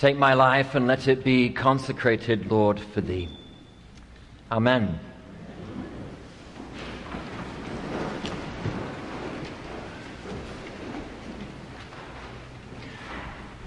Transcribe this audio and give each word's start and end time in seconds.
Take 0.00 0.16
my 0.16 0.32
life 0.32 0.74
and 0.74 0.86
let 0.86 1.08
it 1.08 1.22
be 1.22 1.50
consecrated, 1.50 2.50
Lord, 2.50 2.80
for 2.80 3.02
thee. 3.02 3.28
Amen. 4.50 4.98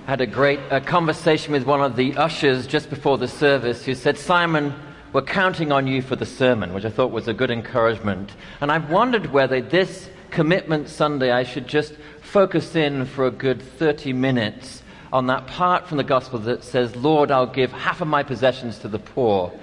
I 0.07 0.09
had 0.09 0.21
a 0.21 0.25
great 0.25 0.59
uh, 0.71 0.79
conversation 0.79 1.53
with 1.53 1.67
one 1.67 1.81
of 1.81 1.95
the 1.95 2.17
ushers 2.17 2.65
just 2.65 2.89
before 2.89 3.19
the 3.19 3.27
service 3.27 3.85
who 3.85 3.93
said, 3.93 4.17
Simon, 4.17 4.73
we're 5.13 5.21
counting 5.21 5.71
on 5.71 5.85
you 5.85 6.01
for 6.01 6.15
the 6.15 6.25
sermon, 6.25 6.73
which 6.73 6.83
I 6.83 6.89
thought 6.89 7.11
was 7.11 7.27
a 7.27 7.33
good 7.35 7.51
encouragement. 7.51 8.31
And 8.59 8.71
I've 8.71 8.89
wondered 8.89 9.27
whether 9.27 9.61
this 9.61 10.09
Commitment 10.31 10.89
Sunday 10.89 11.31
I 11.31 11.43
should 11.43 11.67
just 11.67 11.93
focus 12.21 12.75
in 12.75 13.05
for 13.05 13.27
a 13.27 13.31
good 13.31 13.61
30 13.61 14.13
minutes 14.13 14.82
on 15.13 15.27
that 15.27 15.45
part 15.45 15.87
from 15.87 15.97
the 15.97 16.03
gospel 16.03 16.39
that 16.39 16.63
says, 16.63 16.95
Lord, 16.95 17.29
I'll 17.29 17.45
give 17.45 17.71
half 17.71 18.01
of 18.01 18.07
my 18.07 18.23
possessions 18.23 18.79
to 18.79 18.87
the 18.87 18.97
poor. 18.97 19.53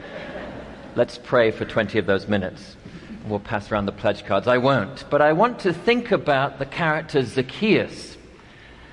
Let's 0.95 1.19
pray 1.19 1.51
for 1.51 1.65
20 1.65 1.99
of 1.99 2.07
those 2.07 2.29
minutes. 2.29 2.77
We'll 3.27 3.41
pass 3.41 3.71
around 3.71 3.87
the 3.87 3.93
pledge 3.93 4.25
cards. 4.25 4.47
I 4.47 4.59
won't. 4.59 5.05
But 5.11 5.21
I 5.21 5.33
want 5.33 5.59
to 5.61 5.73
think 5.73 6.13
about 6.13 6.61
the 6.61 6.67
character 6.67 7.25
Zacchaeus, 7.25 8.17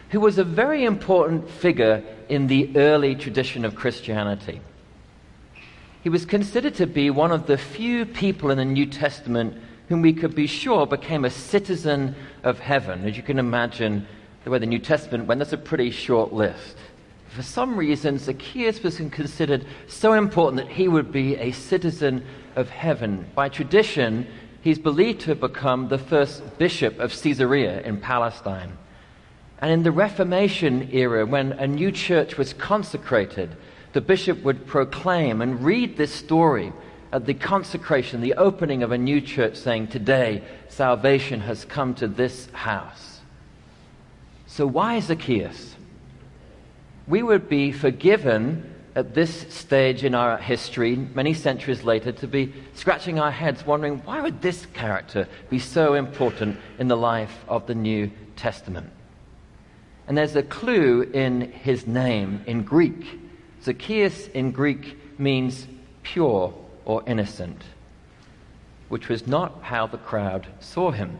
who 0.09 0.19
was 0.19 0.39
a 0.39 0.43
very 0.43 0.83
important 0.83 1.47
figure 1.47 2.03
in 2.27 2.47
the 2.47 2.75
early 2.75 3.13
tradition 3.13 3.63
of 3.63 3.75
Christianity. 3.75 4.59
He 6.01 6.09
was 6.09 6.25
considered 6.25 6.73
to 6.75 6.87
be 6.87 7.11
one 7.11 7.31
of 7.31 7.45
the 7.45 7.57
few 7.59 8.03
people 8.03 8.49
in 8.49 8.57
the 8.57 8.65
New 8.65 8.87
Testament 8.87 9.55
whom 9.89 10.01
we 10.01 10.11
could 10.11 10.33
be 10.33 10.47
sure 10.47 10.87
became 10.87 11.23
a 11.23 11.29
citizen 11.29 12.15
of 12.43 12.59
heaven. 12.59 13.05
As 13.05 13.15
you 13.15 13.21
can 13.21 13.37
imagine, 13.37 14.07
the 14.47 14.51
way 14.51 14.59
the 14.59 14.65
New 14.65 14.79
Testament 14.79 15.27
went, 15.27 15.39
that's 15.39 15.51
a 15.51 15.57
pretty 15.57 15.91
short 15.91 16.31
list. 16.31 16.77
For 17.35 17.41
some 17.41 17.75
reason, 17.75 18.17
Zacchaeus 18.17 18.81
was 18.81 18.95
considered 18.95 19.65
so 19.89 20.13
important 20.13 20.65
that 20.65 20.73
he 20.73 20.87
would 20.87 21.11
be 21.11 21.35
a 21.35 21.51
citizen 21.51 22.25
of 22.55 22.69
heaven. 22.69 23.25
By 23.35 23.49
tradition, 23.49 24.25
he's 24.61 24.79
believed 24.79 25.19
to 25.21 25.31
have 25.31 25.41
become 25.41 25.89
the 25.89 25.97
first 25.97 26.57
bishop 26.57 26.97
of 26.97 27.11
Caesarea 27.11 27.81
in 27.81 27.99
Palestine. 27.99 28.77
And 29.59 29.69
in 29.69 29.83
the 29.83 29.91
Reformation 29.91 30.91
era, 30.93 31.25
when 31.25 31.51
a 31.51 31.67
new 31.67 31.91
church 31.91 32.37
was 32.37 32.53
consecrated, 32.53 33.53
the 33.91 33.99
bishop 33.99 34.43
would 34.43 34.65
proclaim 34.65 35.41
and 35.41 35.61
read 35.61 35.97
this 35.97 36.13
story 36.13 36.71
at 37.11 37.25
the 37.25 37.33
consecration, 37.33 38.21
the 38.21 38.35
opening 38.35 38.81
of 38.81 38.93
a 38.93 38.97
new 38.97 39.19
church, 39.19 39.57
saying, 39.57 39.87
Today 39.87 40.41
salvation 40.69 41.41
has 41.41 41.65
come 41.65 41.93
to 41.95 42.07
this 42.07 42.49
house. 42.51 43.16
So, 44.47 44.65
why 44.65 44.99
Zacchaeus? 45.01 45.75
We 47.05 47.21
would 47.21 47.47
be 47.49 47.71
forgiven 47.71 48.73
at 48.95 49.13
this 49.13 49.53
stage 49.53 50.03
in 50.03 50.15
our 50.15 50.37
history, 50.37 50.95
many 50.95 51.33
centuries 51.33 51.83
later, 51.83 52.11
to 52.13 52.27
be 52.27 52.53
scratching 52.73 53.19
our 53.19 53.29
heads 53.29 53.65
wondering 53.65 53.99
why 53.99 54.21
would 54.21 54.41
this 54.41 54.65
character 54.67 55.27
be 55.49 55.59
so 55.59 55.93
important 55.93 56.57
in 56.79 56.87
the 56.87 56.97
life 56.97 57.45
of 57.47 57.67
the 57.67 57.75
New 57.75 58.09
Testament? 58.35 58.89
And 60.07 60.17
there's 60.17 60.35
a 60.35 60.43
clue 60.43 61.03
in 61.03 61.51
his 61.51 61.85
name 61.85 62.41
in 62.47 62.63
Greek. 62.63 63.19
Zacchaeus 63.61 64.27
in 64.29 64.51
Greek 64.51 64.97
means 65.19 65.67
pure 66.03 66.53
or 66.85 67.03
innocent, 67.05 67.61
which 68.87 69.09
was 69.09 69.27
not 69.27 69.61
how 69.61 69.85
the 69.87 69.97
crowd 69.97 70.47
saw 70.61 70.91
him. 70.91 71.19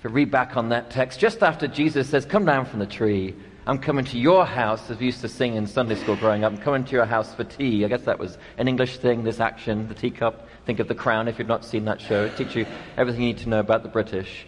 If 0.00 0.04
you 0.04 0.10
read 0.12 0.30
back 0.30 0.56
on 0.56 0.70
that 0.70 0.88
text, 0.88 1.20
just 1.20 1.42
after 1.42 1.68
Jesus 1.68 2.08
says, 2.08 2.24
Come 2.24 2.46
down 2.46 2.64
from 2.64 2.78
the 2.78 2.86
tree, 2.86 3.34
I'm 3.66 3.76
coming 3.76 4.06
to 4.06 4.18
your 4.18 4.46
house, 4.46 4.90
as 4.90 4.98
we 4.98 5.04
used 5.04 5.20
to 5.20 5.28
sing 5.28 5.56
in 5.56 5.66
Sunday 5.66 5.94
school 5.94 6.16
growing 6.16 6.42
up, 6.42 6.54
I'm 6.54 6.58
coming 6.58 6.84
to 6.84 6.92
your 6.92 7.04
house 7.04 7.34
for 7.34 7.44
tea. 7.44 7.84
I 7.84 7.88
guess 7.88 8.00
that 8.04 8.18
was 8.18 8.38
an 8.56 8.66
English 8.66 8.96
thing, 8.96 9.24
this 9.24 9.40
action, 9.40 9.88
the 9.88 9.94
teacup. 9.94 10.48
Think 10.64 10.78
of 10.78 10.88
The 10.88 10.94
Crown 10.94 11.28
if 11.28 11.38
you've 11.38 11.48
not 11.48 11.66
seen 11.66 11.84
that 11.84 12.00
show. 12.00 12.24
It 12.24 12.34
teaches 12.38 12.54
you 12.54 12.66
everything 12.96 13.20
you 13.20 13.34
need 13.34 13.42
to 13.42 13.50
know 13.50 13.60
about 13.60 13.82
the 13.82 13.90
British. 13.90 14.46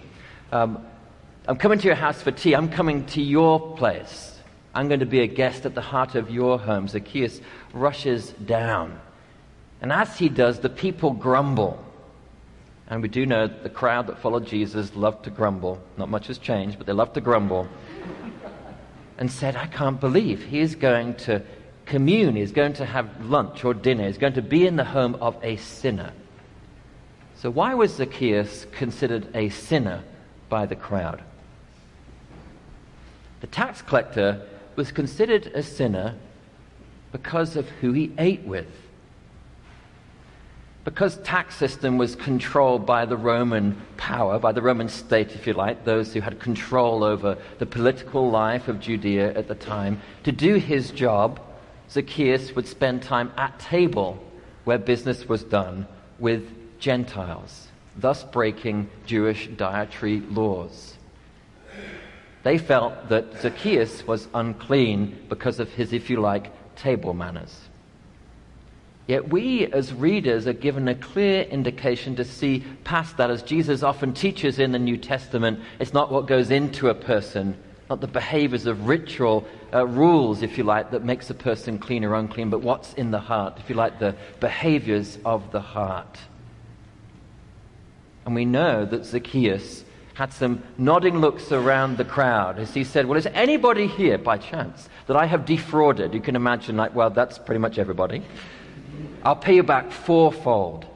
Um, 0.52 0.82
I'm 1.46 1.58
coming 1.58 1.78
to 1.80 1.86
your 1.86 1.96
house 1.96 2.22
for 2.22 2.30
tea. 2.30 2.54
I'm 2.54 2.70
coming 2.70 3.04
to 3.08 3.20
your 3.20 3.76
place. 3.76 4.38
I'm 4.74 4.88
going 4.88 5.00
to 5.00 5.06
be 5.06 5.20
a 5.20 5.26
guest 5.26 5.66
at 5.66 5.74
the 5.74 5.82
heart 5.82 6.14
of 6.14 6.30
your 6.30 6.58
home. 6.58 6.88
Zacchaeus 6.88 7.42
rushes 7.74 8.30
down. 8.30 8.98
And 9.82 9.92
as 9.92 10.16
he 10.16 10.30
does, 10.30 10.60
the 10.60 10.70
people 10.70 11.10
grumble. 11.10 11.84
And 12.92 13.00
we 13.00 13.08
do 13.08 13.24
know 13.24 13.46
the 13.46 13.70
crowd 13.70 14.08
that 14.08 14.18
followed 14.18 14.46
Jesus 14.46 14.94
loved 14.94 15.24
to 15.24 15.30
grumble. 15.30 15.82
Not 15.96 16.10
much 16.10 16.26
has 16.26 16.36
changed, 16.36 16.76
but 16.76 16.86
they 16.86 16.92
loved 16.92 17.14
to 17.14 17.22
grumble. 17.22 17.66
and 19.16 19.32
said, 19.32 19.56
I 19.56 19.66
can't 19.66 19.98
believe 19.98 20.44
he 20.44 20.60
is 20.60 20.74
going 20.74 21.14
to 21.14 21.42
commune, 21.86 22.36
he's 22.36 22.52
going 22.52 22.74
to 22.74 22.84
have 22.84 23.24
lunch 23.24 23.64
or 23.64 23.72
dinner, 23.72 24.06
he's 24.06 24.18
going 24.18 24.34
to 24.34 24.42
be 24.42 24.66
in 24.66 24.76
the 24.76 24.84
home 24.84 25.14
of 25.22 25.38
a 25.42 25.56
sinner. 25.56 26.12
So, 27.36 27.48
why 27.48 27.72
was 27.72 27.94
Zacchaeus 27.94 28.66
considered 28.72 29.26
a 29.34 29.48
sinner 29.48 30.04
by 30.50 30.66
the 30.66 30.76
crowd? 30.76 31.22
The 33.40 33.46
tax 33.46 33.80
collector 33.80 34.46
was 34.76 34.92
considered 34.92 35.46
a 35.54 35.62
sinner 35.62 36.14
because 37.10 37.56
of 37.56 37.66
who 37.80 37.92
he 37.92 38.12
ate 38.18 38.42
with 38.42 38.68
because 40.84 41.18
tax 41.18 41.56
system 41.56 41.96
was 41.96 42.16
controlled 42.16 42.84
by 42.84 43.04
the 43.04 43.16
Roman 43.16 43.80
power, 43.96 44.38
by 44.38 44.52
the 44.52 44.62
Roman 44.62 44.88
state, 44.88 45.32
if 45.32 45.46
you 45.46 45.52
like, 45.52 45.84
those 45.84 46.12
who 46.12 46.20
had 46.20 46.40
control 46.40 47.04
over 47.04 47.38
the 47.58 47.66
political 47.66 48.30
life 48.30 48.66
of 48.66 48.80
Judea 48.80 49.32
at 49.34 49.46
the 49.46 49.54
time, 49.54 50.00
to 50.24 50.32
do 50.32 50.54
his 50.54 50.90
job, 50.90 51.40
Zacchaeus 51.88 52.56
would 52.56 52.66
spend 52.66 53.02
time 53.02 53.32
at 53.36 53.58
table 53.60 54.22
where 54.64 54.78
business 54.78 55.28
was 55.28 55.44
done 55.44 55.86
with 56.18 56.42
Gentiles, 56.80 57.68
thus 57.96 58.24
breaking 58.24 58.90
Jewish 59.06 59.48
dietary 59.48 60.20
laws. 60.20 60.94
They 62.42 62.58
felt 62.58 63.08
that 63.08 63.40
Zacchaeus 63.40 64.04
was 64.04 64.26
unclean 64.34 65.26
because 65.28 65.60
of 65.60 65.68
his, 65.70 65.92
if 65.92 66.10
you 66.10 66.20
like, 66.20 66.50
table 66.74 67.14
manners. 67.14 67.68
Yet 69.06 69.28
we, 69.28 69.66
as 69.66 69.92
readers, 69.92 70.46
are 70.46 70.52
given 70.52 70.86
a 70.86 70.94
clear 70.94 71.42
indication 71.42 72.14
to 72.16 72.24
see 72.24 72.64
past 72.84 73.16
that, 73.16 73.30
as 73.30 73.42
Jesus 73.42 73.82
often 73.82 74.14
teaches 74.14 74.58
in 74.58 74.72
the 74.72 74.78
New 74.78 74.96
Testament. 74.96 75.60
It's 75.80 75.92
not 75.92 76.12
what 76.12 76.26
goes 76.26 76.50
into 76.50 76.88
a 76.88 76.94
person, 76.94 77.56
not 77.90 78.00
the 78.00 78.06
behaviors 78.06 78.66
of 78.66 78.86
ritual 78.86 79.44
uh, 79.74 79.86
rules, 79.86 80.42
if 80.42 80.56
you 80.56 80.62
like, 80.62 80.92
that 80.92 81.04
makes 81.04 81.30
a 81.30 81.34
person 81.34 81.78
clean 81.78 82.04
or 82.04 82.14
unclean, 82.14 82.48
but 82.48 82.60
what's 82.60 82.94
in 82.94 83.10
the 83.10 83.18
heart, 83.18 83.58
if 83.58 83.68
you 83.68 83.74
like, 83.74 83.98
the 83.98 84.14
behaviors 84.38 85.18
of 85.24 85.50
the 85.50 85.60
heart. 85.60 86.18
And 88.24 88.36
we 88.36 88.44
know 88.44 88.84
that 88.84 89.04
Zacchaeus 89.04 89.84
had 90.14 90.32
some 90.32 90.62
nodding 90.78 91.18
looks 91.18 91.50
around 91.50 91.96
the 91.96 92.04
crowd 92.04 92.58
as 92.58 92.72
he 92.72 92.84
said, 92.84 93.06
Well, 93.06 93.18
is 93.18 93.26
anybody 93.26 93.88
here 93.88 94.18
by 94.18 94.38
chance 94.38 94.88
that 95.06 95.16
I 95.16 95.26
have 95.26 95.44
defrauded? 95.44 96.14
You 96.14 96.20
can 96.20 96.36
imagine, 96.36 96.76
like, 96.76 96.94
well, 96.94 97.10
that's 97.10 97.38
pretty 97.38 97.58
much 97.58 97.78
everybody. 97.78 98.22
I'll 99.22 99.36
pay 99.36 99.56
you 99.56 99.62
back 99.62 99.90
fourfold. 99.90 100.86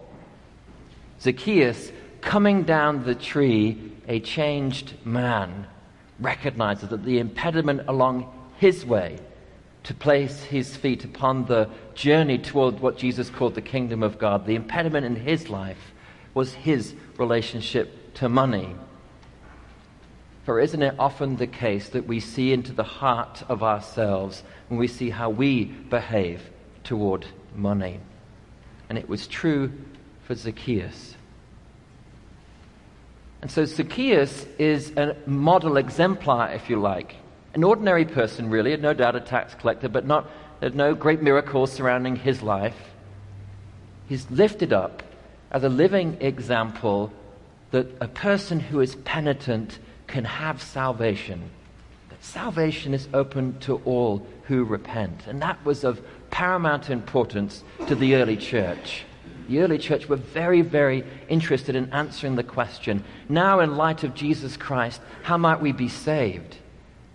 Zacchaeus, 1.21 1.93
coming 2.21 2.63
down 2.63 3.05
the 3.05 3.15
tree, 3.15 3.93
a 4.09 4.21
changed 4.21 4.95
man, 5.05 5.67
recognizes 6.21 6.89
that 6.91 7.05
the 7.05 7.19
impediment 7.19 7.83
along 7.89 8.33
his 8.59 8.85
way 8.85 9.19
to 9.85 9.95
place 9.95 10.43
his 10.43 10.77
feet 10.77 11.05
upon 11.05 11.45
the 11.45 11.69
journey 11.95 12.39
toward 12.39 12.81
what 12.81 12.99
Jesus 12.99 13.31
called 13.31 13.55
the 13.55 13.63
kingdom 13.63 14.03
of 14.03 14.19
God, 14.19 14.45
the 14.45 14.57
impediment 14.57 15.07
in 15.07 15.15
his 15.15 15.49
life 15.49 15.93
was 16.35 16.55
his 16.55 16.95
relationship 17.19 18.13
to 18.15 18.29
money. 18.29 18.75
For 20.45 20.61
isn't 20.61 20.83
it 20.83 20.95
often 20.99 21.37
the 21.37 21.47
case 21.47 21.89
that 21.91 22.07
we 22.07 22.21
see 22.21 22.53
into 22.53 22.73
the 22.73 22.83
heart 22.83 23.45
of 23.49 23.63
ourselves 23.63 24.43
when 24.69 24.79
we 24.79 24.89
see 24.89 25.11
how 25.11 25.31
we 25.31 25.65
behave 25.65 26.51
toward 26.83 27.27
money? 27.57 28.01
and 28.89 28.99
it 28.99 29.09
was 29.09 29.27
true 29.27 29.73
for 30.25 30.35
Zacchaeus. 30.35 31.15
And 33.43 33.51
so 33.51 33.65
Zacchaeus 33.65 34.47
is 34.59 34.91
a 34.97 35.17
model 35.27 35.77
exemplar, 35.77 36.53
if 36.53 36.71
you 36.71 36.81
like. 36.81 37.17
An 37.55 37.65
ordinary 37.65 38.05
person, 38.05 38.51
really, 38.51 38.77
no 38.77 38.93
doubt 38.93 39.17
a 39.17 39.21
tax 39.21 39.55
collector, 39.55 39.89
but 39.89 40.07
not, 40.07 40.29
there's 40.61 40.75
no 40.75 40.95
great 40.95 41.23
miracles 41.23 41.73
surrounding 41.73 42.17
his 42.17 42.43
life. 42.43 42.77
He's 44.09 44.31
lifted 44.31 44.73
up 44.73 45.03
as 45.51 45.65
a 45.65 45.69
living 45.69 46.17
example 46.21 47.13
that 47.71 47.87
a 48.01 48.09
person 48.09 48.61
who 48.61 48.81
is 48.81 48.95
penitent 48.97 49.79
can 50.07 50.25
have 50.25 50.63
salvation. 50.63 51.51
That 52.09 52.25
salvation 52.25 52.95
is 52.95 53.09
open 53.13 53.59
to 53.61 53.77
all 53.85 54.27
who 54.45 54.65
repent. 54.65 55.27
And 55.27 55.43
that 55.43 55.65
was 55.65 55.85
of 55.85 56.01
paramount 56.37 56.91
importance 56.91 57.65
to 57.87 57.95
the 57.95 58.15
early 58.15 58.37
church. 58.37 59.07
The 59.49 59.61
early 59.61 59.79
church 59.79 60.07
were 60.07 60.17
very, 60.17 60.61
very 60.61 61.03
interested 61.31 61.75
in 61.75 61.91
answering 61.95 62.37
the 62.37 62.43
question 62.43 63.05
now, 63.27 63.61
in 63.61 63.79
light 63.79 64.05
of 64.05 64.15
Jesus 64.15 64.55
Christ, 64.55 65.01
how 65.23 65.39
might 65.39 65.63
we 65.63 65.73
be 65.73 65.89
saved? 65.89 66.59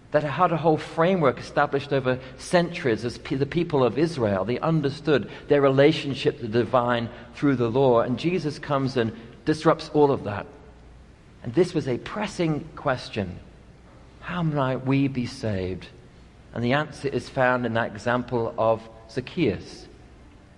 that 0.09 0.23
had 0.23 0.51
a 0.51 0.57
whole 0.57 0.77
framework 0.77 1.39
established 1.39 1.93
over 1.93 2.19
centuries 2.37 3.05
as 3.05 3.17
the 3.17 3.45
people 3.45 3.81
of 3.81 3.97
Israel. 3.97 4.43
They 4.43 4.59
understood 4.59 5.29
their 5.47 5.61
relationship 5.61 6.39
to 6.39 6.47
the 6.47 6.63
divine 6.63 7.07
through 7.35 7.55
the 7.55 7.69
law. 7.69 8.01
And 8.01 8.19
Jesus 8.19 8.59
comes 8.59 8.97
and 8.97 9.15
disrupts 9.45 9.89
all 9.93 10.11
of 10.11 10.25
that. 10.25 10.47
And 11.43 11.53
this 11.53 11.73
was 11.73 11.87
a 11.87 11.97
pressing 11.97 12.67
question 12.75 13.39
How 14.19 14.43
might 14.43 14.85
we 14.85 15.07
be 15.07 15.27
saved? 15.27 15.87
And 16.53 16.61
the 16.61 16.73
answer 16.73 17.07
is 17.07 17.29
found 17.29 17.65
in 17.65 17.75
that 17.75 17.91
example 17.91 18.53
of 18.57 18.81
Zacchaeus 19.11 19.87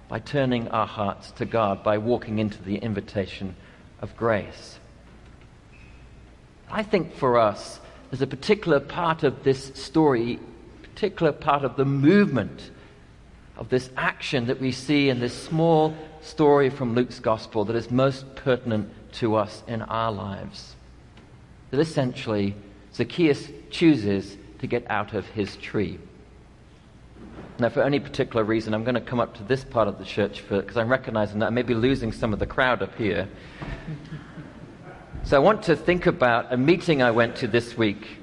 by 0.07 0.19
turning 0.19 0.67
our 0.67 0.85
hearts 0.85 1.31
to 1.31 1.45
God, 1.45 1.83
by 1.83 1.97
walking 1.97 2.39
into 2.39 2.61
the 2.61 2.75
invitation 2.75 3.55
of 3.99 4.15
grace. 4.15 4.79
I 6.69 6.83
think 6.83 7.15
for 7.15 7.37
us, 7.39 7.79
there's 8.09 8.21
a 8.21 8.27
particular 8.27 8.79
part 8.79 9.23
of 9.23 9.43
this 9.43 9.71
story, 9.73 10.39
particular 10.81 11.31
part 11.31 11.63
of 11.63 11.77
the 11.77 11.85
movement 11.85 12.71
of 13.57 13.69
this 13.69 13.89
action 13.97 14.47
that 14.47 14.59
we 14.59 14.71
see 14.71 15.09
in 15.09 15.19
this 15.19 15.33
small 15.33 15.95
story 16.21 16.69
from 16.69 16.95
Luke's 16.95 17.19
gospel 17.19 17.65
that 17.65 17.75
is 17.75 17.91
most 17.91 18.35
pertinent 18.35 18.89
to 19.13 19.35
us 19.35 19.63
in 19.67 19.81
our 19.83 20.11
lives. 20.11 20.75
That 21.71 21.79
essentially, 21.79 22.55
Zacchaeus 22.93 23.49
chooses 23.69 24.37
to 24.59 24.67
get 24.67 24.85
out 24.89 25.13
of 25.13 25.27
his 25.27 25.55
tree. 25.57 25.99
Now, 27.59 27.69
for 27.69 27.83
any 27.83 27.99
particular 27.99 28.43
reason, 28.43 28.73
I'm 28.73 28.83
going 28.83 28.95
to 28.95 29.01
come 29.01 29.19
up 29.19 29.35
to 29.35 29.43
this 29.43 29.63
part 29.63 29.87
of 29.87 29.99
the 29.99 30.05
church 30.05 30.43
because 30.49 30.75
I'm 30.75 30.89
recognizing 30.89 31.37
that 31.39 31.47
I 31.47 31.49
may 31.51 31.61
be 31.61 31.75
losing 31.75 32.11
some 32.11 32.33
of 32.33 32.39
the 32.39 32.47
crowd 32.47 32.81
up 32.81 32.95
here. 32.95 33.29
So 35.23 35.35
I 35.37 35.39
want 35.39 35.61
to 35.63 35.75
think 35.75 36.07
about 36.07 36.51
a 36.51 36.57
meeting 36.57 37.03
I 37.03 37.11
went 37.11 37.35
to 37.37 37.47
this 37.47 37.77
week. 37.77 38.17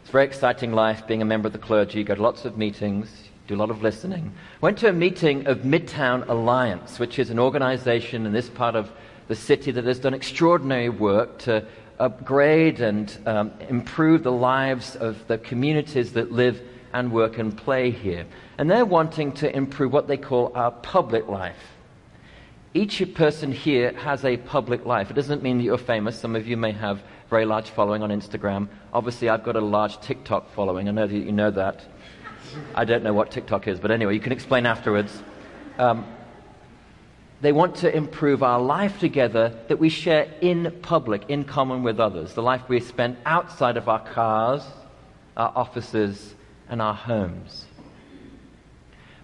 It's 0.00 0.10
a 0.10 0.12
very 0.12 0.26
exciting 0.26 0.72
life 0.72 1.06
being 1.06 1.22
a 1.22 1.24
member 1.24 1.46
of 1.46 1.54
the 1.54 1.58
clergy. 1.58 2.00
You 2.00 2.04
go 2.04 2.16
to 2.16 2.22
lots 2.22 2.44
of 2.44 2.58
meetings, 2.58 3.08
do 3.46 3.54
a 3.54 3.56
lot 3.56 3.70
of 3.70 3.82
listening. 3.82 4.34
Went 4.60 4.76
to 4.78 4.90
a 4.90 4.92
meeting 4.92 5.46
of 5.46 5.60
Midtown 5.60 6.28
Alliance, 6.28 6.98
which 6.98 7.18
is 7.18 7.30
an 7.30 7.38
organization 7.38 8.26
in 8.26 8.32
this 8.34 8.50
part 8.50 8.76
of 8.76 8.92
the 9.28 9.34
city 9.34 9.70
that 9.70 9.84
has 9.84 9.98
done 9.98 10.12
extraordinary 10.12 10.90
work 10.90 11.38
to 11.38 11.64
upgrade 11.98 12.80
and 12.80 13.16
um, 13.24 13.52
improve 13.70 14.22
the 14.22 14.30
lives 14.32 14.96
of 14.96 15.26
the 15.28 15.38
communities 15.38 16.12
that 16.12 16.30
live 16.30 16.60
and 16.96 17.12
work 17.12 17.38
and 17.38 17.56
play 17.56 17.90
here. 17.90 18.26
And 18.58 18.70
they're 18.70 18.84
wanting 18.84 19.32
to 19.34 19.56
improve 19.56 19.92
what 19.92 20.08
they 20.08 20.16
call 20.16 20.52
our 20.54 20.70
public 20.70 21.28
life 21.28 21.56
each 22.76 23.02
person 23.14 23.52
here 23.52 23.92
has 23.94 24.24
a 24.24 24.36
public 24.36 24.84
life. 24.84 25.10
It 25.10 25.14
doesn't 25.14 25.42
mean 25.42 25.56
that 25.58 25.64
you're 25.64 25.78
famous. 25.78 26.18
Some 26.18 26.36
of 26.36 26.46
you 26.46 26.58
may 26.58 26.72
have 26.72 27.02
very 27.30 27.46
large 27.46 27.70
following 27.70 28.02
on 28.02 28.10
Instagram. 28.10 28.68
Obviously, 28.92 29.30
I've 29.30 29.42
got 29.42 29.56
a 29.56 29.60
large 29.60 29.98
TikTok 30.00 30.52
following. 30.52 30.86
I 30.88 30.92
know 30.92 31.06
that 31.06 31.16
you 31.16 31.32
know 31.32 31.50
that. 31.52 31.84
I 32.74 32.84
don't 32.84 33.02
know 33.02 33.14
what 33.14 33.30
TikTok 33.30 33.66
is, 33.66 33.80
but 33.80 33.90
anyway, 33.90 34.14
you 34.14 34.20
can 34.20 34.32
explain 34.32 34.66
afterwards. 34.66 35.22
Um, 35.78 36.06
they 37.40 37.52
want 37.52 37.76
to 37.76 37.94
improve 37.94 38.42
our 38.42 38.60
life 38.60 38.98
together 39.00 39.58
that 39.68 39.78
we 39.78 39.88
share 39.88 40.28
in 40.40 40.70
public, 40.82 41.22
in 41.28 41.44
common 41.44 41.82
with 41.82 41.98
others. 41.98 42.34
The 42.34 42.42
life 42.42 42.62
we 42.68 42.80
spend 42.80 43.16
outside 43.24 43.76
of 43.76 43.88
our 43.88 44.00
cars, 44.00 44.62
our 45.36 45.52
offices, 45.56 46.34
and 46.68 46.82
our 46.82 46.94
homes. 46.94 47.66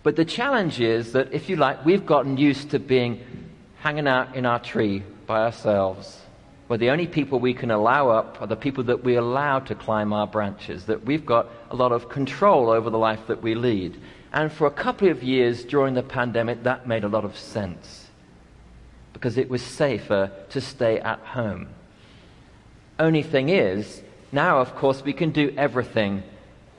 But 0.02 0.16
the 0.16 0.24
challenge 0.24 0.80
is 0.80 1.12
that, 1.12 1.32
if 1.32 1.48
you 1.48 1.56
like, 1.56 1.84
we've 1.84 2.04
gotten 2.04 2.36
used 2.36 2.70
to 2.70 2.78
being 2.78 3.24
hanging 3.78 4.08
out 4.08 4.34
in 4.34 4.46
our 4.46 4.58
tree 4.58 5.02
by 5.26 5.42
ourselves, 5.42 6.20
where 6.66 6.78
the 6.78 6.90
only 6.90 7.06
people 7.06 7.38
we 7.38 7.54
can 7.54 7.70
allow 7.70 8.08
up 8.08 8.40
are 8.40 8.46
the 8.46 8.56
people 8.56 8.84
that 8.84 9.04
we 9.04 9.14
allow 9.16 9.60
to 9.60 9.74
climb 9.74 10.12
our 10.12 10.26
branches, 10.26 10.86
that 10.86 11.04
we've 11.04 11.26
got 11.26 11.48
a 11.70 11.76
lot 11.76 11.92
of 11.92 12.08
control 12.08 12.70
over 12.70 12.90
the 12.90 12.98
life 12.98 13.26
that 13.28 13.42
we 13.42 13.54
lead. 13.54 14.00
And 14.32 14.50
for 14.50 14.66
a 14.66 14.70
couple 14.70 15.08
of 15.08 15.22
years 15.22 15.64
during 15.64 15.94
the 15.94 16.02
pandemic, 16.02 16.62
that 16.62 16.86
made 16.86 17.04
a 17.04 17.08
lot 17.08 17.24
of 17.24 17.36
sense 17.36 18.08
because 19.12 19.38
it 19.38 19.48
was 19.48 19.62
safer 19.62 20.32
to 20.50 20.60
stay 20.60 20.98
at 20.98 21.20
home. 21.20 21.68
Only 22.98 23.22
thing 23.22 23.50
is, 23.50 24.02
now, 24.32 24.58
of 24.58 24.74
course, 24.74 25.04
we 25.04 25.12
can 25.12 25.30
do 25.30 25.52
everything 25.56 26.22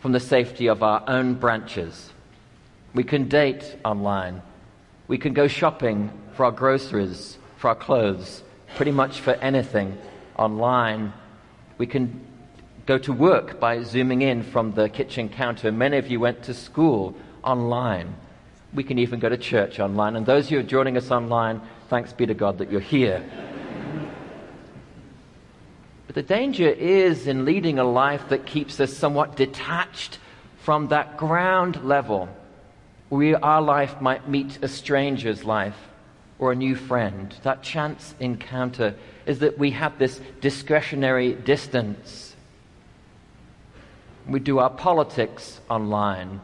from 0.03 0.11
the 0.11 0.19
safety 0.19 0.67
of 0.67 0.83
our 0.83 1.01
own 1.07 1.33
branches. 1.33 2.11
We 2.93 3.05
can 3.05 3.29
date 3.29 3.77
online. 3.85 4.41
We 5.07 5.17
can 5.17 5.31
go 5.31 5.47
shopping 5.47 6.11
for 6.33 6.43
our 6.43 6.51
groceries, 6.51 7.37
for 7.55 7.69
our 7.69 7.75
clothes, 7.75 8.43
pretty 8.75 8.91
much 8.91 9.21
for 9.21 9.31
anything 9.35 9.97
online. 10.35 11.13
We 11.77 11.87
can 11.87 12.19
go 12.85 12.97
to 12.97 13.13
work 13.13 13.61
by 13.61 13.81
zooming 13.83 14.23
in 14.23 14.43
from 14.43 14.73
the 14.73 14.89
kitchen 14.89 15.29
counter. 15.29 15.71
Many 15.71 15.95
of 15.95 16.11
you 16.11 16.19
went 16.19 16.43
to 16.43 16.53
school 16.53 17.15
online. 17.41 18.13
We 18.73 18.83
can 18.83 18.99
even 18.99 19.21
go 19.21 19.29
to 19.29 19.37
church 19.37 19.79
online. 19.79 20.17
And 20.17 20.25
those 20.25 20.47
of 20.47 20.51
you 20.51 20.57
who 20.59 20.65
are 20.65 20.67
joining 20.67 20.97
us 20.97 21.11
online, 21.11 21.61
thanks 21.89 22.11
be 22.11 22.25
to 22.25 22.33
God 22.33 22.57
that 22.57 22.69
you're 22.69 22.81
here. 22.81 23.23
But 26.13 26.27
the 26.27 26.35
danger 26.35 26.69
is 26.69 27.27
in 27.27 27.45
leading 27.45 27.79
a 27.79 27.83
life 27.83 28.29
that 28.29 28.45
keeps 28.45 28.79
us 28.79 28.95
somewhat 28.95 29.35
detached 29.35 30.19
from 30.57 30.89
that 30.89 31.17
ground 31.17 31.83
level 31.83 32.29
we, 33.13 33.35
our 33.35 33.61
life 33.61 34.01
might 34.01 34.27
meet 34.27 34.57
a 34.63 34.67
stranger's 34.67 35.43
life 35.43 35.77
or 36.39 36.51
a 36.51 36.55
new 36.55 36.75
friend. 36.75 37.33
That 37.43 37.61
chance 37.61 38.15
encounter 38.19 38.95
is 39.27 39.39
that 39.39 39.59
we 39.59 39.69
have 39.71 39.99
this 39.99 40.19
discretionary 40.41 41.33
distance. 41.33 42.35
We 44.27 44.39
do 44.39 44.57
our 44.57 44.71
politics 44.71 45.61
online 45.69 46.41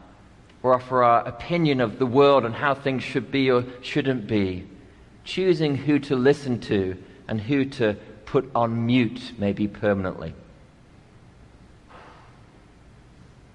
or 0.62 0.74
offer 0.74 1.02
our 1.02 1.26
opinion 1.26 1.80
of 1.80 1.98
the 1.98 2.06
world 2.06 2.44
and 2.44 2.54
how 2.54 2.74
things 2.74 3.02
should 3.02 3.32
be 3.32 3.50
or 3.50 3.64
shouldn't 3.82 4.28
be, 4.28 4.68
choosing 5.24 5.74
who 5.76 5.98
to 5.98 6.14
listen 6.14 6.60
to 6.60 6.96
and 7.26 7.40
who 7.40 7.64
to 7.64 7.96
put 8.30 8.48
on 8.54 8.86
mute, 8.86 9.32
maybe 9.38 9.66
permanently. 9.66 10.32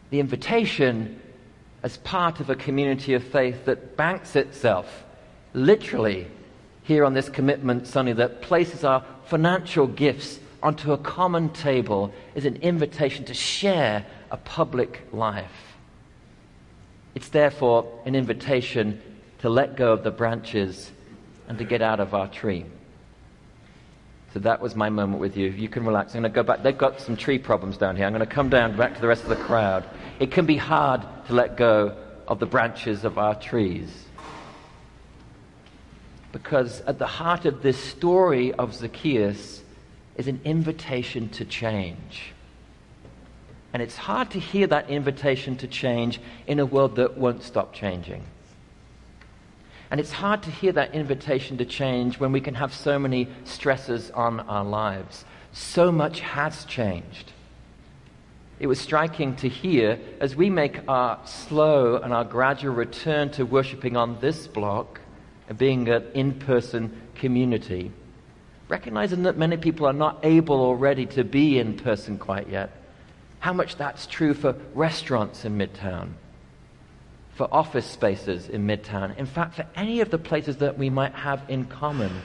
The 0.09 0.19
invitation 0.19 1.21
as 1.81 1.95
part 1.95 2.41
of 2.41 2.49
a 2.49 2.55
community 2.55 3.13
of 3.13 3.23
faith 3.23 3.63
that 3.63 3.95
banks 3.95 4.35
itself 4.35 5.05
literally 5.53 6.27
here 6.83 7.05
on 7.05 7.13
this 7.13 7.29
commitment 7.29 7.87
Sunday 7.87 8.11
that 8.11 8.41
places 8.41 8.83
our 8.83 9.05
financial 9.27 9.87
gifts 9.87 10.41
onto 10.61 10.91
a 10.91 10.97
common 10.97 11.49
table 11.49 12.13
is 12.35 12.43
an 12.43 12.57
invitation 12.57 13.23
to 13.23 13.33
share 13.33 14.05
a 14.29 14.35
public 14.35 15.07
life. 15.13 15.77
It's 17.15 17.29
therefore 17.29 17.89
an 18.05 18.13
invitation 18.13 19.01
to 19.39 19.49
let 19.49 19.77
go 19.77 19.93
of 19.93 20.03
the 20.03 20.11
branches 20.11 20.91
and 21.47 21.57
to 21.59 21.63
get 21.63 21.81
out 21.81 22.01
of 22.01 22.13
our 22.13 22.27
tree. 22.27 22.65
So 24.35 24.41
that 24.41 24.59
was 24.59 24.75
my 24.75 24.89
moment 24.89 25.21
with 25.21 25.37
you. 25.37 25.47
You 25.47 25.69
can 25.69 25.85
relax. 25.85 26.13
I'm 26.13 26.21
going 26.21 26.33
to 26.33 26.35
go 26.35 26.43
back. 26.43 26.61
They've 26.61 26.77
got 26.77 26.99
some 26.99 27.15
tree 27.15 27.39
problems 27.39 27.77
down 27.77 27.95
here. 27.95 28.05
I'm 28.05 28.11
going 28.11 28.19
to 28.19 28.25
come 28.25 28.49
down 28.49 28.75
back 28.75 28.93
to 28.95 28.99
the 28.99 29.07
rest 29.07 29.23
of 29.23 29.29
the 29.29 29.37
crowd. 29.37 29.85
It 30.19 30.29
can 30.29 30.45
be 30.45 30.57
hard 30.57 31.03
to 31.27 31.33
let 31.33 31.55
go 31.55 31.95
of 32.27 32.39
the 32.41 32.45
branches 32.45 33.05
of 33.05 33.17
our 33.17 33.35
trees. 33.35 33.89
Because 36.33 36.81
at 36.81 36.99
the 36.99 37.07
heart 37.07 37.45
of 37.45 37.61
this 37.61 37.81
story 37.81 38.51
of 38.51 38.75
Zacchaeus 38.75 39.63
is 40.17 40.27
an 40.27 40.41
invitation 40.43 41.29
to 41.29 41.45
change. 41.45 42.33
And 43.71 43.81
it's 43.81 43.95
hard 43.95 44.31
to 44.31 44.39
hear 44.41 44.67
that 44.67 44.89
invitation 44.89 45.55
to 45.59 45.67
change 45.67 46.19
in 46.45 46.59
a 46.59 46.65
world 46.65 46.97
that 46.97 47.17
won't 47.17 47.41
stop 47.41 47.73
changing. 47.73 48.25
And 49.95 50.01
it's 50.01 50.11
hard 50.11 50.43
to 50.43 50.51
hear 50.51 50.73
that 50.73 50.93
invitation 50.93 51.57
to 51.59 51.63
change 51.63 52.19
when 52.19 52.33
we 52.33 52.41
can 52.41 52.55
have 52.55 52.73
so 52.73 52.99
many 52.99 53.29
stresses 53.45 54.11
on 54.11 54.41
our 54.41 54.65
lives. 54.65 55.23
So 55.53 55.89
much 55.89 56.19
has 56.19 56.65
changed. 56.65 57.31
It 58.59 58.67
was 58.67 58.77
striking 58.77 59.37
to 59.37 59.47
hear 59.47 59.97
as 60.19 60.35
we 60.35 60.49
make 60.49 60.81
our 60.89 61.21
slow 61.23 61.95
and 61.95 62.13
our 62.13 62.25
gradual 62.25 62.73
return 62.73 63.29
to 63.31 63.45
worshiping 63.45 63.95
on 63.95 64.19
this 64.19 64.47
block 64.47 64.99
and 65.47 65.57
being 65.57 65.87
an 65.87 66.03
in 66.13 66.33
person 66.39 67.01
community, 67.15 67.89
recognizing 68.67 69.23
that 69.23 69.37
many 69.37 69.55
people 69.55 69.87
are 69.87 69.93
not 69.93 70.19
able 70.23 70.59
already 70.59 71.05
to 71.05 71.23
be 71.23 71.57
in 71.57 71.77
person 71.77 72.17
quite 72.17 72.49
yet, 72.49 72.69
how 73.39 73.53
much 73.53 73.77
that's 73.77 74.07
true 74.07 74.33
for 74.33 74.57
restaurants 74.73 75.45
in 75.45 75.57
Midtown 75.57 76.15
for 77.35 77.53
office 77.53 77.85
spaces 77.85 78.47
in 78.47 78.65
Midtown. 78.65 79.15
In 79.17 79.25
fact, 79.25 79.55
for 79.55 79.67
any 79.75 79.99
of 79.99 80.09
the 80.09 80.17
places 80.17 80.57
that 80.57 80.77
we 80.77 80.89
might 80.89 81.13
have 81.13 81.41
in 81.49 81.65
common. 81.65 82.21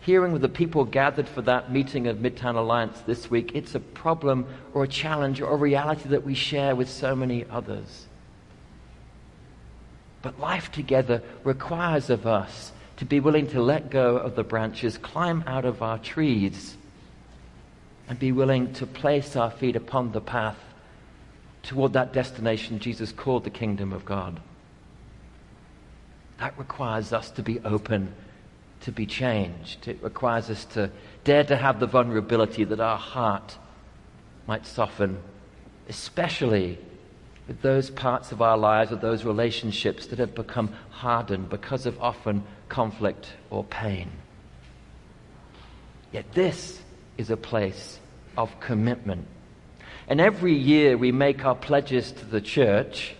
Hearing 0.00 0.32
with 0.32 0.40
the 0.40 0.48
people 0.48 0.84
gathered 0.84 1.28
for 1.28 1.42
that 1.42 1.70
meeting 1.70 2.06
of 2.06 2.16
Midtown 2.16 2.56
Alliance 2.56 2.98
this 3.02 3.30
week, 3.30 3.52
it's 3.54 3.74
a 3.74 3.80
problem 3.80 4.46
or 4.72 4.84
a 4.84 4.88
challenge 4.88 5.42
or 5.42 5.52
a 5.52 5.56
reality 5.56 6.08
that 6.08 6.24
we 6.24 6.34
share 6.34 6.74
with 6.74 6.88
so 6.88 7.14
many 7.14 7.44
others. 7.50 8.06
But 10.22 10.40
life 10.40 10.72
together 10.72 11.22
requires 11.44 12.08
of 12.08 12.26
us 12.26 12.72
to 12.96 13.04
be 13.04 13.20
willing 13.20 13.48
to 13.48 13.62
let 13.62 13.90
go 13.90 14.16
of 14.16 14.34
the 14.34 14.42
branches, 14.42 14.96
climb 14.96 15.44
out 15.46 15.66
of 15.66 15.82
our 15.82 15.98
trees, 15.98 16.76
and 18.08 18.18
be 18.18 18.32
willing 18.32 18.72
to 18.74 18.86
place 18.86 19.36
our 19.36 19.50
feet 19.50 19.76
upon 19.76 20.12
the 20.12 20.20
path 20.20 20.58
toward 21.62 21.92
that 21.92 22.12
destination 22.12 22.78
Jesus 22.78 23.12
called 23.12 23.44
the 23.44 23.50
kingdom 23.50 23.92
of 23.92 24.04
God. 24.04 24.40
That 26.38 26.56
requires 26.58 27.12
us 27.12 27.30
to 27.32 27.42
be 27.42 27.60
open 27.60 28.14
to 28.80 28.92
be 28.92 29.06
changed. 29.06 29.88
It 29.88 30.02
requires 30.02 30.50
us 30.50 30.64
to 30.66 30.90
dare 31.24 31.44
to 31.44 31.56
have 31.56 31.80
the 31.80 31.86
vulnerability 31.86 32.64
that 32.64 32.80
our 32.80 32.98
heart 32.98 33.58
might 34.46 34.66
soften, 34.66 35.18
especially 35.88 36.78
with 37.46 37.60
those 37.62 37.90
parts 37.90 38.30
of 38.30 38.42
our 38.42 38.56
lives 38.56 38.92
or 38.92 38.96
those 38.96 39.24
relationships 39.24 40.06
that 40.06 40.18
have 40.18 40.34
become 40.34 40.72
hardened 40.90 41.48
because 41.48 41.86
of 41.86 42.00
often 42.00 42.44
conflict 42.68 43.32
or 43.50 43.64
pain. 43.64 44.10
Yet 46.12 46.32
this 46.32 46.80
is 47.16 47.30
a 47.30 47.36
place 47.36 47.98
of 48.36 48.60
commitment. 48.60 49.26
And 50.08 50.20
every 50.20 50.54
year 50.54 50.96
we 50.96 51.12
make 51.12 51.44
our 51.44 51.54
pledges 51.54 52.12
to 52.12 52.24
the 52.24 52.40
church. 52.40 53.14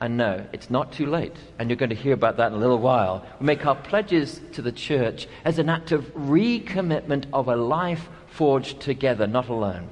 And 0.00 0.18
no, 0.18 0.44
it's 0.52 0.68
not 0.68 0.92
too 0.92 1.06
late. 1.06 1.36
And 1.58 1.70
you're 1.70 1.78
going 1.78 1.90
to 1.90 1.96
hear 1.96 2.12
about 2.12 2.36
that 2.36 2.48
in 2.48 2.54
a 2.54 2.60
little 2.60 2.78
while. 2.78 3.26
We 3.40 3.46
make 3.46 3.64
our 3.64 3.74
pledges 3.74 4.40
to 4.52 4.62
the 4.62 4.72
church 4.72 5.26
as 5.44 5.58
an 5.58 5.70
act 5.70 5.92
of 5.92 6.04
recommitment 6.14 7.24
of 7.32 7.48
a 7.48 7.56
life 7.56 8.06
forged 8.26 8.80
together, 8.80 9.26
not 9.26 9.48
alone. 9.48 9.88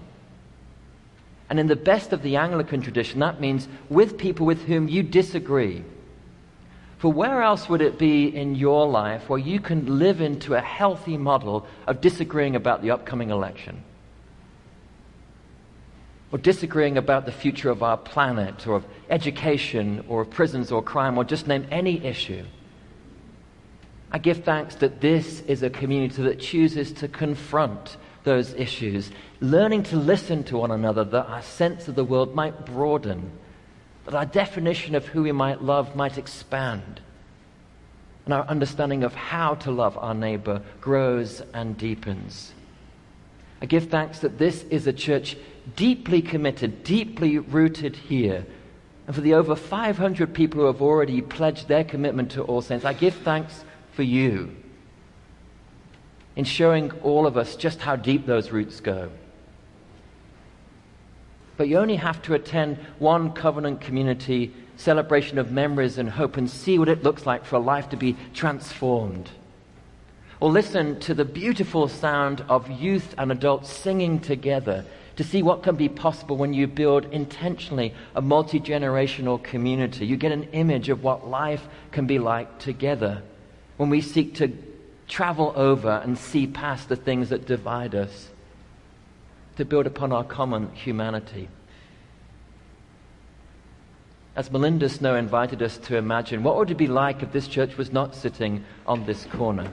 And 1.49 1.59
in 1.59 1.67
the 1.67 1.77
best 1.77 2.13
of 2.13 2.23
the 2.23 2.37
Anglican 2.37 2.83
tradition, 2.83 3.21
that 3.21 3.41
means 3.41 3.69
with 3.89 4.19
people 4.19 4.45
with 4.45 4.65
whom 4.65 4.89
you 4.89 5.03
disagree. 5.03 5.83
For 6.99 7.13
where 7.13 7.43
else 7.43 7.69
would 7.69 7.83
it 7.83 7.99
be 7.99 8.29
in 8.29 8.55
your 8.55 8.87
life 8.87 9.29
where 9.29 9.39
you 9.39 9.61
can 9.61 9.99
live 9.99 10.21
into 10.21 10.55
a 10.55 10.61
healthy 10.61 11.17
model 11.17 11.67
of 11.87 12.01
disagreeing 12.01 12.55
about 12.55 12.83
the 12.83 12.91
upcoming 12.91 13.31
election? 13.31 13.83
Or 16.33 16.39
disagreeing 16.39 16.97
about 16.97 17.27
the 17.27 17.33
future 17.33 17.71
of 17.71 17.83
our 17.83 17.97
planet, 17.97 18.67
or 18.67 18.77
of 18.77 18.87
education, 19.11 20.05
or 20.09 20.23
of 20.23 20.31
prisons, 20.31 20.73
or 20.73 20.83
crime, 20.83 21.19
or 21.19 21.25
just 21.25 21.47
name 21.47 21.67
any 21.71 22.05
issue. 22.05 22.45
I 24.11 24.19
give 24.19 24.45
thanks 24.45 24.75
that 24.77 25.01
this 25.01 25.41
is 25.43 25.63
a 25.63 25.71
community 25.71 26.23
that 26.23 26.41
chooses 26.41 26.93
to 26.95 27.09
confront 27.09 27.97
those 28.25 28.55
issues, 28.55 29.11
learning 29.41 29.83
to 29.85 29.97
listen 29.97 30.43
to 30.45 30.59
one 30.59 30.71
another, 30.71 31.05
that 31.05 31.27
our 31.27 31.43
sense 31.43 31.87
of 31.87 31.95
the 31.95 32.05
world 32.05 32.35
might 32.35 32.67
broaden 32.67 33.31
that 34.05 34.15
our 34.15 34.27
definition 34.27 34.95
of 34.95 35.07
who 35.07 35.23
we 35.23 35.33
might 35.33 35.63
love 35.63 35.95
might 35.95 36.19
expand, 36.19 37.01
and 38.25 38.35
our 38.35 38.45
understanding 38.47 39.05
of 39.05 39.15
how 39.15 39.55
to 39.55 39.71
love 39.71 39.97
our 39.99 40.15
neighbor 40.15 40.63
grows 40.81 41.43
and 41.55 41.77
deepens. 41.77 42.53
I 43.61 43.67
give 43.67 43.89
thanks 43.91 44.19
that 44.21 44.39
this 44.39 44.65
is 44.65 44.87
a 44.87 44.93
church 44.93 45.37
deeply 45.77 46.23
committed, 46.23 46.85
deeply 46.85 47.39
rooted 47.39 47.97
here. 47.97 48.47
And 49.07 49.15
for 49.15 49.23
the 49.23 49.35
over 49.35 49.57
500 49.57 50.33
people 50.33 50.61
who 50.61 50.67
have 50.67 50.83
already 50.83 51.21
pledged 51.21 51.69
their 51.69 51.85
commitment 51.85 52.33
to 52.33 52.43
All 52.43 52.63
Saints, 52.63 52.85
I 52.85 52.93
give 52.93 53.15
thanks 53.15 53.65
for 53.93 54.03
you 54.03 54.55
in 56.37 56.45
showing 56.45 56.91
all 57.03 57.27
of 57.27 57.37
us 57.37 57.57
just 57.57 57.81
how 57.81 57.97
deep 57.97 58.27
those 58.27 58.51
roots 58.51 58.81
go. 58.81 59.11
But 61.57 61.69
you 61.69 61.79
only 61.79 61.97
have 61.97 62.23
to 62.23 62.35
attend 62.35 62.79
one 62.99 63.33
covenant 63.33 63.81
community 63.81 64.53
celebration 64.77 65.39
of 65.39 65.53
memories 65.53 65.99
and 65.99 66.09
hope 66.09 66.37
and 66.37 66.51
see 66.51 66.79
what 66.79 66.89
it 66.89 67.03
looks 67.03 67.27
like 67.27 67.45
for 67.45 67.57
a 67.57 67.61
life 67.61 67.91
to 67.91 67.97
be 67.97 68.17
transformed. 68.35 69.31
Or 70.41 70.51
listen 70.51 70.99
to 71.01 71.15
the 71.15 71.25
beautiful 71.25 71.87
sound 71.87 72.45
of 72.49 72.69
youth 72.71 73.15
and 73.17 73.31
adults 73.31 73.71
singing 73.71 74.19
together 74.19 74.85
to 75.17 75.25
see 75.25 75.43
what 75.43 75.63
can 75.63 75.77
be 75.77 75.89
possible 75.89 76.37
when 76.37 76.55
you 76.55 76.67
build 76.67 77.05
intentionally 77.13 77.95
a 78.15 78.23
multi 78.23 78.59
generational 78.59 79.43
community. 79.43 80.07
You 80.07 80.17
get 80.17 80.33
an 80.33 80.45
image 80.53 80.89
of 80.89 81.03
what 81.03 81.29
life 81.29 81.67
can 81.91 82.07
be 82.07 82.19
like 82.19 82.59
together 82.59 83.23
when 83.77 83.91
we 83.91 84.01
seek 84.01 84.35
to 84.37 84.57
travel 85.09 85.53
over 85.57 86.01
and 86.05 86.17
see 86.17 86.47
past 86.47 86.89
the 86.89 86.97
things 86.97 87.29
that 87.29 87.47
divide 87.47 87.95
us 87.95 88.31
to 89.57 89.65
build 89.65 89.87
upon 89.87 90.13
our 90.13 90.25
common 90.25 90.73
humanity. 90.75 91.49
As 94.35 94.51
Melinda 94.51 94.89
Snow 94.89 95.15
invited 95.17 95.63
us 95.63 95.77
to 95.79 95.97
imagine, 95.97 96.43
what 96.43 96.57
would 96.57 96.71
it 96.71 96.79
be 96.79 96.87
like 96.87 97.23
if 97.23 97.33
this 97.33 97.47
church 97.47 97.77
was 97.77 97.93
not 97.93 98.15
sitting 98.15 98.65
on 98.87 99.05
this 99.05 99.27
corner? 99.27 99.71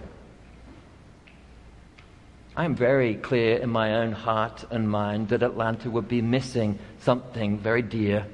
I 2.60 2.66
am 2.66 2.76
very 2.76 3.16
clear 3.16 3.56
in 3.56 3.70
my 3.70 3.96
own 4.02 4.12
heart 4.12 4.66
and 4.70 4.90
mind 4.92 5.30
that 5.30 5.44
Atlanta 5.44 5.90
would 5.90 6.10
be 6.10 6.22
missing 6.22 6.78
something 7.00 7.58
very 7.58 7.82
dear, 7.82 8.26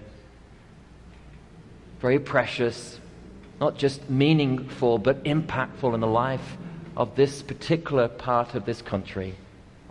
very 2.00 2.18
precious, 2.18 3.00
not 3.62 3.78
just 3.78 4.10
meaningful, 4.10 4.98
but 4.98 5.24
impactful 5.26 5.94
in 5.94 6.00
the 6.00 6.08
life 6.08 6.58
of 6.98 7.16
this 7.16 7.44
particular 7.44 8.08
part 8.08 8.56
of 8.56 8.66
this 8.66 8.82
country, 8.82 9.36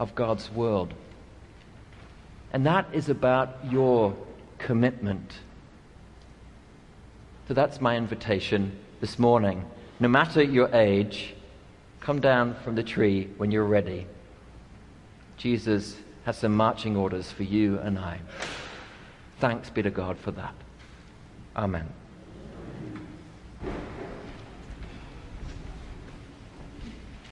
of 0.01 0.17
God's 0.17 0.51
world. 0.51 0.95
And 2.53 2.67
that 2.67 2.89
is 2.93 3.09
about 3.09 3.57
your 3.71 4.17
commitment. 4.59 5.33
So 7.47 7.55
that's 7.55 7.81
my 7.81 7.97
invitation 7.97 8.77
this 9.01 9.17
morning. 9.17 9.65
No 10.01 10.09
matter 10.09 10.43
your 10.43 10.75
age, 10.75 11.35
come 12.01 12.21
down 12.21 12.57
from 12.65 12.75
the 12.75 12.83
tree 12.83 13.31
when 13.37 13.53
you're 13.53 13.65
ready. 13.65 14.09
Jesus 15.37 15.97
has 16.25 16.39
some 16.39 16.55
marching 16.55 16.97
orders 16.97 17.31
for 17.31 17.43
you 17.43 17.79
and 17.79 17.99
I. 17.99 18.21
Thanks 19.41 19.71
be 19.71 19.83
to 19.83 19.91
God 19.91 20.19
for 20.19 20.31
that. 20.33 20.55
Amen. 21.57 21.89